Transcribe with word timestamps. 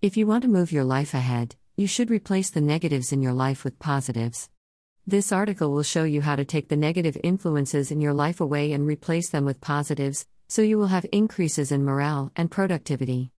If 0.00 0.16
you 0.16 0.28
want 0.28 0.42
to 0.42 0.48
move 0.48 0.70
your 0.70 0.84
life 0.84 1.12
ahead, 1.12 1.56
you 1.76 1.88
should 1.88 2.08
replace 2.08 2.50
the 2.50 2.60
negatives 2.60 3.12
in 3.12 3.20
your 3.20 3.32
life 3.32 3.64
with 3.64 3.80
positives. 3.80 4.48
This 5.08 5.32
article 5.32 5.72
will 5.72 5.82
show 5.82 6.04
you 6.04 6.20
how 6.20 6.36
to 6.36 6.44
take 6.44 6.68
the 6.68 6.76
negative 6.76 7.18
influences 7.24 7.90
in 7.90 8.00
your 8.00 8.12
life 8.14 8.40
away 8.40 8.70
and 8.70 8.86
replace 8.86 9.28
them 9.28 9.44
with 9.44 9.60
positives, 9.60 10.24
so 10.46 10.62
you 10.62 10.78
will 10.78 10.86
have 10.86 11.04
increases 11.10 11.72
in 11.72 11.84
morale 11.84 12.30
and 12.36 12.48
productivity. 12.48 13.32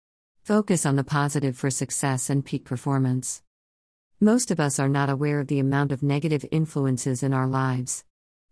Focus 0.42 0.84
on 0.84 0.96
the 0.96 1.04
positive 1.04 1.56
for 1.56 1.70
success 1.70 2.28
and 2.28 2.44
peak 2.44 2.64
performance. 2.64 3.40
Most 4.18 4.50
of 4.50 4.58
us 4.58 4.80
are 4.80 4.88
not 4.88 5.08
aware 5.08 5.38
of 5.38 5.46
the 5.46 5.60
amount 5.60 5.92
of 5.92 6.02
negative 6.02 6.44
influences 6.50 7.22
in 7.22 7.32
our 7.32 7.46
lives. 7.46 8.04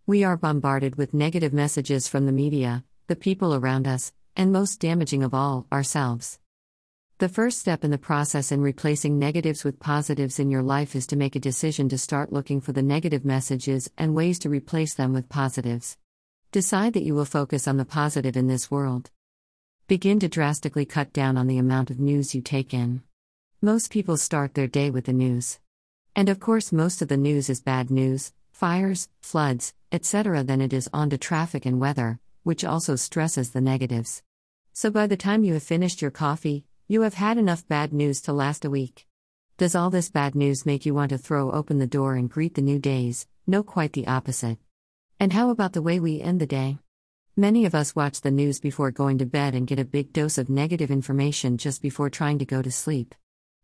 We 0.06 0.22
are 0.22 0.36
bombarded 0.36 0.94
with 0.94 1.12
negative 1.12 1.52
messages 1.52 2.06
from 2.06 2.26
the 2.26 2.30
media, 2.30 2.84
the 3.08 3.16
people 3.16 3.52
around 3.52 3.88
us, 3.88 4.12
and 4.36 4.52
most 4.52 4.78
damaging 4.78 5.24
of 5.24 5.34
all, 5.34 5.66
ourselves. 5.72 6.38
The 7.18 7.30
first 7.30 7.60
step 7.60 7.82
in 7.82 7.90
the 7.90 7.96
process 7.96 8.52
in 8.52 8.60
replacing 8.60 9.18
negatives 9.18 9.64
with 9.64 9.80
positives 9.80 10.38
in 10.38 10.50
your 10.50 10.62
life 10.62 10.94
is 10.94 11.06
to 11.06 11.16
make 11.16 11.34
a 11.34 11.40
decision 11.40 11.88
to 11.88 11.96
start 11.96 12.30
looking 12.30 12.60
for 12.60 12.72
the 12.72 12.82
negative 12.82 13.24
messages 13.24 13.90
and 13.96 14.14
ways 14.14 14.38
to 14.40 14.50
replace 14.50 14.92
them 14.92 15.14
with 15.14 15.30
positives. 15.30 15.96
Decide 16.52 16.92
that 16.92 17.04
you 17.04 17.14
will 17.14 17.24
focus 17.24 17.66
on 17.66 17.78
the 17.78 17.86
positive 17.86 18.36
in 18.36 18.48
this 18.48 18.70
world. 18.70 19.10
Begin 19.86 20.20
to 20.20 20.28
drastically 20.28 20.84
cut 20.84 21.14
down 21.14 21.38
on 21.38 21.46
the 21.46 21.56
amount 21.56 21.88
of 21.88 21.98
news 21.98 22.34
you 22.34 22.42
take 22.42 22.74
in. 22.74 23.02
Most 23.62 23.90
people 23.90 24.18
start 24.18 24.52
their 24.52 24.66
day 24.66 24.90
with 24.90 25.06
the 25.06 25.14
news. 25.14 25.58
And 26.14 26.28
of 26.28 26.38
course, 26.38 26.70
most 26.70 27.00
of 27.00 27.08
the 27.08 27.16
news 27.16 27.48
is 27.48 27.62
bad 27.62 27.90
news 27.90 28.34
fires, 28.52 29.08
floods, 29.22 29.72
etc. 29.90 30.42
Then 30.42 30.60
it 30.60 30.74
is 30.74 30.90
on 30.92 31.08
to 31.08 31.16
traffic 31.16 31.64
and 31.64 31.80
weather, 31.80 32.20
which 32.42 32.62
also 32.62 32.94
stresses 32.94 33.52
the 33.52 33.62
negatives. 33.62 34.22
So 34.74 34.90
by 34.90 35.06
the 35.06 35.16
time 35.16 35.44
you 35.44 35.54
have 35.54 35.62
finished 35.62 36.02
your 36.02 36.10
coffee, 36.10 36.66
you 36.88 37.02
have 37.02 37.14
had 37.14 37.36
enough 37.36 37.66
bad 37.66 37.92
news 37.92 38.20
to 38.20 38.32
last 38.32 38.64
a 38.64 38.70
week. 38.70 39.08
Does 39.56 39.74
all 39.74 39.90
this 39.90 40.08
bad 40.08 40.36
news 40.36 40.64
make 40.64 40.86
you 40.86 40.94
want 40.94 41.10
to 41.10 41.18
throw 41.18 41.50
open 41.50 41.78
the 41.78 41.86
door 41.86 42.14
and 42.14 42.30
greet 42.30 42.54
the 42.54 42.62
new 42.62 42.78
days? 42.78 43.26
No, 43.44 43.64
quite 43.64 43.92
the 43.92 44.06
opposite. 44.06 44.58
And 45.18 45.32
how 45.32 45.50
about 45.50 45.72
the 45.72 45.82
way 45.82 45.98
we 45.98 46.20
end 46.20 46.40
the 46.40 46.46
day? 46.46 46.78
Many 47.36 47.64
of 47.64 47.74
us 47.74 47.96
watch 47.96 48.20
the 48.20 48.30
news 48.30 48.60
before 48.60 48.92
going 48.92 49.18
to 49.18 49.26
bed 49.26 49.56
and 49.56 49.66
get 49.66 49.80
a 49.80 49.84
big 49.84 50.12
dose 50.12 50.38
of 50.38 50.48
negative 50.48 50.92
information 50.92 51.58
just 51.58 51.82
before 51.82 52.08
trying 52.08 52.38
to 52.38 52.44
go 52.44 52.62
to 52.62 52.70
sleep. 52.70 53.16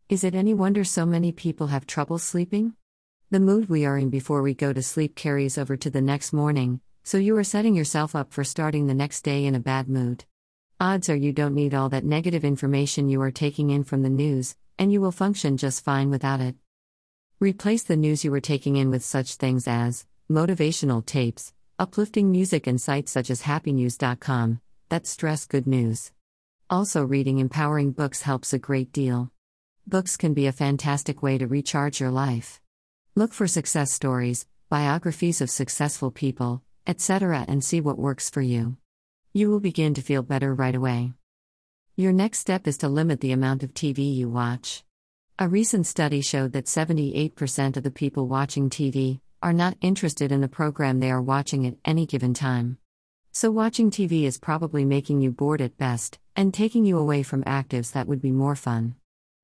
Is 0.09 0.25
it 0.25 0.35
any 0.35 0.53
wonder 0.53 0.83
so 0.83 1.05
many 1.05 1.31
people 1.31 1.67
have 1.67 1.87
trouble 1.87 2.17
sleeping? 2.17 2.73
The 3.31 3.39
mood 3.39 3.69
we 3.69 3.85
are 3.85 3.97
in 3.97 4.09
before 4.09 4.41
we 4.41 4.53
go 4.53 4.73
to 4.73 4.83
sleep 4.83 5.15
carries 5.15 5.57
over 5.57 5.77
to 5.77 5.89
the 5.89 6.01
next 6.01 6.33
morning, 6.33 6.81
so 7.03 7.17
you 7.17 7.37
are 7.37 7.43
setting 7.45 7.73
yourself 7.73 8.17
up 8.17 8.33
for 8.33 8.43
starting 8.43 8.87
the 8.87 8.93
next 8.93 9.21
day 9.21 9.45
in 9.45 9.55
a 9.55 9.59
bad 9.59 9.87
mood. 9.87 10.25
Odds 10.83 11.07
are 11.07 11.15
you 11.15 11.31
don't 11.31 11.55
need 11.55 11.73
all 11.73 11.87
that 11.87 12.03
negative 12.03 12.43
information 12.43 13.07
you 13.07 13.21
are 13.21 13.31
taking 13.31 13.69
in 13.69 13.85
from 13.85 14.01
the 14.01 14.09
news, 14.09 14.57
and 14.77 14.91
you 14.91 14.99
will 14.99 15.13
function 15.13 15.55
just 15.55 15.81
fine 15.81 16.09
without 16.09 16.41
it. 16.41 16.55
Replace 17.39 17.83
the 17.83 17.95
news 17.95 18.25
you 18.25 18.33
are 18.33 18.41
taking 18.41 18.75
in 18.75 18.89
with 18.89 19.01
such 19.01 19.35
things 19.35 19.65
as 19.65 20.05
motivational 20.29 21.05
tapes, 21.05 21.53
uplifting 21.79 22.29
music, 22.29 22.67
and 22.67 22.81
sites 22.81 23.13
such 23.13 23.29
as 23.29 23.43
happynews.com 23.43 24.59
that 24.89 25.07
stress 25.07 25.45
good 25.45 25.67
news. 25.67 26.11
Also, 26.69 27.01
reading 27.05 27.39
empowering 27.39 27.93
books 27.93 28.23
helps 28.23 28.51
a 28.51 28.59
great 28.59 28.91
deal. 28.91 29.31
Books 29.87 30.17
can 30.17 30.33
be 30.33 30.47
a 30.47 30.51
fantastic 30.51 31.23
way 31.23 31.37
to 31.37 31.47
recharge 31.47 32.01
your 32.01 32.11
life. 32.11 32.59
Look 33.15 33.31
for 33.31 33.47
success 33.47 33.89
stories, 33.89 34.45
biographies 34.67 35.39
of 35.39 35.49
successful 35.49 36.11
people, 36.11 36.61
etc., 36.85 37.45
and 37.47 37.63
see 37.63 37.79
what 37.79 37.97
works 37.97 38.29
for 38.29 38.41
you. 38.41 38.75
You 39.35 39.49
will 39.49 39.59
begin 39.59 39.95
to 39.95 40.01
feel 40.03 40.21
better 40.21 40.53
right 40.53 40.75
away. 40.75 41.11
Your 41.95 42.13
next 42.13 42.37
step 42.37 42.67
is 42.67 42.77
to 42.77 42.87
limit 42.87 43.19
the 43.19 43.31
amount 43.31 43.63
of 43.63 43.73
TV 43.73 44.15
you 44.15 44.29
watch. 44.29 44.83
A 45.39 45.47
recent 45.47 45.87
study 45.87 46.21
showed 46.21 46.51
that 46.53 46.65
78% 46.65 47.75
of 47.75 47.81
the 47.81 47.89
people 47.89 48.27
watching 48.27 48.69
TV 48.69 49.21
are 49.41 49.51
not 49.51 49.75
interested 49.81 50.31
in 50.31 50.41
the 50.41 50.47
program 50.47 50.99
they 50.99 51.09
are 51.09 51.19
watching 51.19 51.65
at 51.65 51.77
any 51.83 52.05
given 52.05 52.35
time. 52.35 52.77
So, 53.31 53.49
watching 53.49 53.89
TV 53.89 54.25
is 54.25 54.37
probably 54.37 54.85
making 54.85 55.21
you 55.21 55.31
bored 55.31 55.61
at 55.61 55.79
best, 55.79 56.19
and 56.35 56.53
taking 56.53 56.85
you 56.85 56.99
away 56.99 57.23
from 57.23 57.43
actives 57.45 57.93
that 57.93 58.07
would 58.07 58.21
be 58.21 58.31
more 58.31 58.55
fun. 58.55 58.93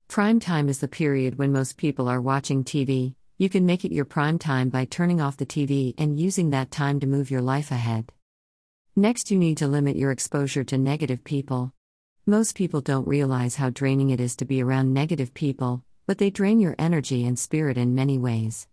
Prime 0.06 0.38
time 0.38 0.68
is 0.68 0.78
the 0.78 0.86
period 0.86 1.36
when 1.36 1.50
most 1.50 1.76
people 1.76 2.08
are 2.08 2.20
watching 2.20 2.62
TV. 2.62 3.16
You 3.38 3.48
can 3.48 3.66
make 3.66 3.84
it 3.84 3.90
your 3.90 4.04
prime 4.04 4.38
time 4.38 4.68
by 4.68 4.84
turning 4.84 5.20
off 5.20 5.36
the 5.36 5.46
TV 5.46 5.94
and 5.98 6.20
using 6.20 6.50
that 6.50 6.70
time 6.70 7.00
to 7.00 7.08
move 7.08 7.28
your 7.28 7.42
life 7.42 7.72
ahead. 7.72 8.12
Next, 8.96 9.30
you 9.30 9.38
need 9.38 9.56
to 9.58 9.68
limit 9.68 9.96
your 9.96 10.10
exposure 10.10 10.64
to 10.64 10.76
negative 10.76 11.22
people. 11.22 11.72
Most 12.26 12.56
people 12.56 12.80
don't 12.80 13.06
realize 13.06 13.56
how 13.56 13.70
draining 13.70 14.10
it 14.10 14.20
is 14.20 14.34
to 14.36 14.44
be 14.44 14.62
around 14.62 14.92
negative 14.92 15.32
people, 15.32 15.84
but 16.06 16.18
they 16.18 16.28
drain 16.28 16.58
your 16.58 16.74
energy 16.76 17.24
and 17.24 17.38
spirit 17.38 17.78
in 17.78 17.94
many 17.94 18.18
ways. 18.18 18.66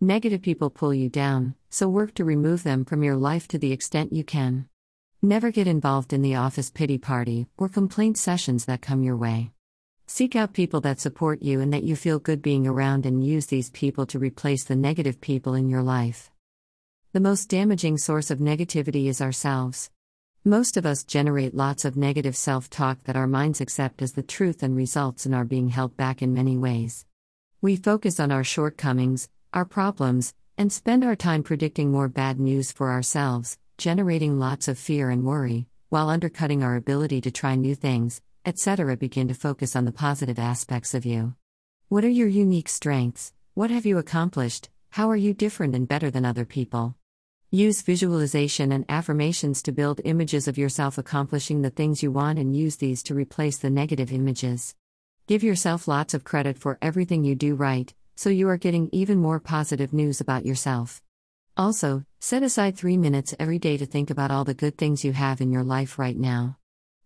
Negative 0.00 0.40
people 0.40 0.70
pull 0.70 0.94
you 0.94 1.08
down, 1.08 1.56
so 1.68 1.88
work 1.88 2.14
to 2.14 2.24
remove 2.24 2.62
them 2.62 2.84
from 2.84 3.02
your 3.02 3.16
life 3.16 3.48
to 3.48 3.58
the 3.58 3.72
extent 3.72 4.12
you 4.12 4.22
can. 4.22 4.68
Never 5.20 5.50
get 5.50 5.66
involved 5.66 6.12
in 6.12 6.22
the 6.22 6.36
office 6.36 6.70
pity 6.70 6.98
party 6.98 7.48
or 7.58 7.68
complaint 7.68 8.18
sessions 8.18 8.66
that 8.66 8.82
come 8.82 9.02
your 9.02 9.16
way. 9.16 9.50
Seek 10.06 10.36
out 10.36 10.52
people 10.52 10.80
that 10.82 11.00
support 11.00 11.42
you 11.42 11.60
and 11.60 11.72
that 11.72 11.82
you 11.82 11.96
feel 11.96 12.20
good 12.20 12.40
being 12.40 12.68
around 12.68 13.04
and 13.04 13.26
use 13.26 13.46
these 13.46 13.70
people 13.70 14.06
to 14.06 14.20
replace 14.20 14.62
the 14.62 14.76
negative 14.76 15.20
people 15.20 15.54
in 15.54 15.68
your 15.68 15.82
life. 15.82 16.30
The 17.16 17.20
most 17.20 17.48
damaging 17.48 17.96
source 17.96 18.30
of 18.30 18.40
negativity 18.40 19.06
is 19.06 19.22
ourselves. 19.22 19.90
Most 20.44 20.76
of 20.76 20.84
us 20.84 21.02
generate 21.02 21.54
lots 21.54 21.86
of 21.86 21.96
negative 21.96 22.36
self 22.36 22.68
talk 22.68 23.04
that 23.04 23.16
our 23.16 23.26
minds 23.26 23.62
accept 23.62 24.02
as 24.02 24.12
the 24.12 24.22
truth 24.22 24.62
and 24.62 24.76
results 24.76 25.24
in 25.24 25.32
our 25.32 25.46
being 25.46 25.70
held 25.70 25.96
back 25.96 26.20
in 26.20 26.34
many 26.34 26.58
ways. 26.58 27.06
We 27.62 27.76
focus 27.76 28.20
on 28.20 28.30
our 28.30 28.44
shortcomings, 28.44 29.30
our 29.54 29.64
problems, 29.64 30.34
and 30.58 30.70
spend 30.70 31.04
our 31.04 31.16
time 31.16 31.42
predicting 31.42 31.90
more 31.90 32.10
bad 32.10 32.38
news 32.38 32.70
for 32.70 32.90
ourselves, 32.90 33.56
generating 33.78 34.38
lots 34.38 34.68
of 34.68 34.78
fear 34.78 35.08
and 35.08 35.24
worry, 35.24 35.68
while 35.88 36.10
undercutting 36.10 36.62
our 36.62 36.76
ability 36.76 37.22
to 37.22 37.30
try 37.30 37.54
new 37.54 37.74
things, 37.74 38.20
etc. 38.44 38.94
Begin 38.94 39.28
to 39.28 39.34
focus 39.34 39.74
on 39.74 39.86
the 39.86 39.90
positive 39.90 40.38
aspects 40.38 40.92
of 40.92 41.06
you. 41.06 41.34
What 41.88 42.04
are 42.04 42.10
your 42.10 42.28
unique 42.28 42.68
strengths? 42.68 43.32
What 43.54 43.70
have 43.70 43.86
you 43.86 43.96
accomplished? 43.96 44.68
How 44.90 45.10
are 45.10 45.16
you 45.16 45.32
different 45.32 45.74
and 45.74 45.88
better 45.88 46.10
than 46.10 46.26
other 46.26 46.44
people? 46.44 46.94
Use 47.56 47.80
visualization 47.80 48.70
and 48.70 48.84
affirmations 48.86 49.62
to 49.62 49.72
build 49.72 50.02
images 50.04 50.46
of 50.46 50.58
yourself 50.58 50.98
accomplishing 50.98 51.62
the 51.62 51.70
things 51.70 52.02
you 52.02 52.12
want 52.12 52.38
and 52.38 52.54
use 52.54 52.76
these 52.76 53.02
to 53.04 53.14
replace 53.14 53.56
the 53.56 53.70
negative 53.70 54.12
images. 54.12 54.74
Give 55.26 55.42
yourself 55.42 55.88
lots 55.88 56.12
of 56.12 56.22
credit 56.22 56.58
for 56.58 56.76
everything 56.82 57.24
you 57.24 57.34
do 57.34 57.54
right, 57.54 57.94
so 58.14 58.28
you 58.28 58.46
are 58.50 58.58
getting 58.58 58.90
even 58.92 59.16
more 59.16 59.40
positive 59.40 59.94
news 59.94 60.20
about 60.20 60.44
yourself. 60.44 61.00
Also, 61.56 62.04
set 62.20 62.42
aside 62.42 62.76
three 62.76 62.98
minutes 62.98 63.34
every 63.38 63.58
day 63.58 63.78
to 63.78 63.86
think 63.86 64.10
about 64.10 64.30
all 64.30 64.44
the 64.44 64.52
good 64.52 64.76
things 64.76 65.02
you 65.02 65.14
have 65.14 65.40
in 65.40 65.50
your 65.50 65.64
life 65.64 65.98
right 65.98 66.18
now. 66.18 66.58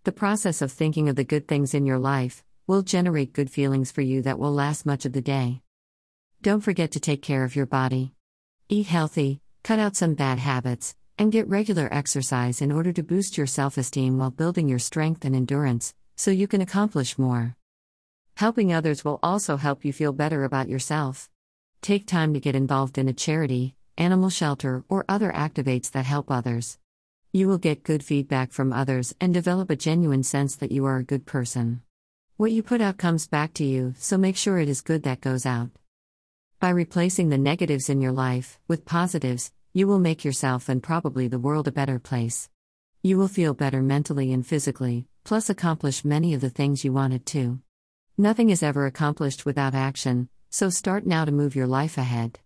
The 0.02 0.10
process 0.10 0.60
of 0.60 0.72
thinking 0.72 1.08
of 1.08 1.14
the 1.14 1.22
good 1.22 1.46
things 1.46 1.74
in 1.74 1.86
your 1.86 2.00
life 2.00 2.42
will 2.66 2.82
generate 2.82 3.34
good 3.34 3.52
feelings 3.52 3.92
for 3.92 4.00
you 4.00 4.20
that 4.22 4.40
will 4.40 4.52
last 4.52 4.84
much 4.84 5.04
of 5.04 5.12
the 5.12 5.22
day. 5.22 5.62
Don't 6.42 6.60
forget 6.60 6.90
to 6.90 6.98
take 6.98 7.22
care 7.22 7.44
of 7.44 7.54
your 7.54 7.66
body. 7.66 8.14
Eat 8.68 8.88
healthy, 8.88 9.42
cut 9.62 9.78
out 9.78 9.96
some 9.96 10.14
bad 10.14 10.38
habits, 10.38 10.94
and 11.18 11.32
get 11.32 11.48
regular 11.48 11.88
exercise 11.92 12.62
in 12.62 12.72
order 12.72 12.92
to 12.92 13.02
boost 13.02 13.36
your 13.36 13.46
self 13.46 13.76
esteem 13.76 14.18
while 14.18 14.30
building 14.30 14.68
your 14.68 14.78
strength 14.78 15.24
and 15.24 15.36
endurance, 15.36 15.94
so 16.16 16.30
you 16.30 16.48
can 16.48 16.60
accomplish 16.60 17.18
more. 17.18 17.56
Helping 18.36 18.72
others 18.72 19.04
will 19.04 19.18
also 19.22 19.56
help 19.56 19.84
you 19.84 19.92
feel 19.92 20.12
better 20.12 20.44
about 20.44 20.68
yourself. 20.68 21.28
Take 21.82 22.06
time 22.06 22.32
to 22.34 22.40
get 22.40 22.56
involved 22.56 22.98
in 22.98 23.08
a 23.08 23.12
charity, 23.12 23.74
animal 23.98 24.30
shelter, 24.30 24.84
or 24.88 25.04
other 25.08 25.30
activates 25.30 25.90
that 25.90 26.06
help 26.06 26.30
others. 26.30 26.78
You 27.32 27.48
will 27.48 27.58
get 27.58 27.84
good 27.84 28.02
feedback 28.02 28.52
from 28.52 28.72
others 28.72 29.14
and 29.20 29.32
develop 29.32 29.70
a 29.70 29.76
genuine 29.76 30.22
sense 30.22 30.56
that 30.56 30.72
you 30.72 30.84
are 30.86 30.96
a 30.96 31.04
good 31.04 31.26
person. 31.26 31.82
What 32.36 32.52
you 32.52 32.62
put 32.62 32.80
out 32.80 32.96
comes 32.96 33.28
back 33.28 33.52
to 33.54 33.64
you, 33.64 33.94
so 33.98 34.16
make 34.16 34.36
sure 34.36 34.58
it 34.58 34.68
is 34.68 34.80
good 34.80 35.02
that 35.02 35.20
goes 35.20 35.44
out. 35.44 35.70
By 36.60 36.68
replacing 36.68 37.30
the 37.30 37.38
negatives 37.38 37.88
in 37.88 38.02
your 38.02 38.12
life 38.12 38.58
with 38.68 38.84
positives, 38.84 39.50
you 39.72 39.86
will 39.86 39.98
make 39.98 40.26
yourself 40.26 40.68
and 40.68 40.82
probably 40.82 41.26
the 41.26 41.38
world 41.38 41.66
a 41.66 41.72
better 41.72 41.98
place. 41.98 42.50
You 43.02 43.16
will 43.16 43.28
feel 43.28 43.54
better 43.54 43.80
mentally 43.80 44.30
and 44.30 44.46
physically, 44.46 45.06
plus 45.24 45.48
accomplish 45.48 46.04
many 46.04 46.34
of 46.34 46.42
the 46.42 46.50
things 46.50 46.84
you 46.84 46.92
wanted 46.92 47.24
to. 47.32 47.60
Nothing 48.18 48.50
is 48.50 48.62
ever 48.62 48.84
accomplished 48.84 49.46
without 49.46 49.74
action, 49.74 50.28
so 50.50 50.68
start 50.68 51.06
now 51.06 51.24
to 51.24 51.32
move 51.32 51.56
your 51.56 51.66
life 51.66 51.96
ahead. 51.96 52.38